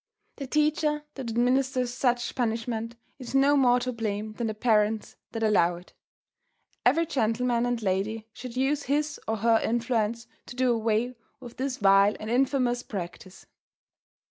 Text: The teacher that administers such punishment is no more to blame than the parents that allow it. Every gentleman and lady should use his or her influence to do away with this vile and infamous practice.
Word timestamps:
The 0.37 0.47
teacher 0.47 1.03
that 1.13 1.29
administers 1.29 1.93
such 1.93 2.33
punishment 2.33 2.95
is 3.19 3.35
no 3.35 3.55
more 3.55 3.79
to 3.81 3.91
blame 3.93 4.33
than 4.33 4.47
the 4.47 4.55
parents 4.55 5.15
that 5.31 5.43
allow 5.43 5.75
it. 5.75 5.93
Every 6.83 7.05
gentleman 7.05 7.67
and 7.67 7.79
lady 7.83 8.27
should 8.33 8.57
use 8.57 8.81
his 8.85 9.19
or 9.27 9.37
her 9.37 9.59
influence 9.63 10.25
to 10.47 10.55
do 10.55 10.73
away 10.73 11.13
with 11.39 11.57
this 11.57 11.77
vile 11.77 12.15
and 12.19 12.31
infamous 12.31 12.81
practice. 12.81 13.45